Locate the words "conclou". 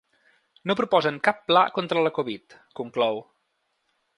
2.81-3.21